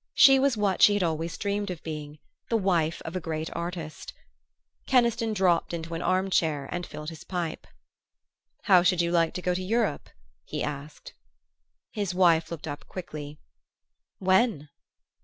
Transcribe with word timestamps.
She 0.15 0.39
was 0.39 0.57
what 0.57 0.81
she 0.81 0.95
had 0.95 1.03
always 1.03 1.37
dreamed 1.37 1.69
of 1.69 1.83
being 1.83 2.17
the 2.49 2.57
wife 2.57 3.03
of 3.05 3.15
a 3.15 3.19
great 3.21 3.51
artist. 3.55 4.13
Keniston 4.87 5.31
dropped 5.31 5.75
into 5.75 5.93
an 5.93 6.01
armchair 6.01 6.67
and 6.71 6.87
filled 6.87 7.11
his 7.11 7.23
pipe. 7.23 7.67
"How 8.63 8.81
should 8.81 9.01
you 9.03 9.11
like 9.11 9.35
to 9.35 9.43
go 9.43 9.53
to 9.53 9.61
Europe?" 9.61 10.09
he 10.43 10.63
asked. 10.63 11.13
His 11.91 12.15
wife 12.15 12.49
looked 12.49 12.67
up 12.67 12.87
quickly. 12.87 13.37
"When?" 14.17 14.69